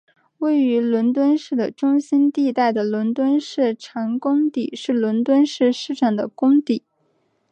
[0.39, 6.81] 位于伦敦市的中心地带的伦敦市长官邸是伦敦市市长的官邸。